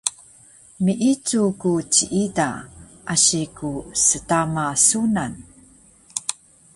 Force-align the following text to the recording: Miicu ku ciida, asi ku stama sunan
Miicu 0.83 1.41
ku 1.61 1.71
ciida, 1.93 2.49
asi 3.13 3.41
ku 3.57 3.71
stama 4.03 4.65
sunan 4.87 5.33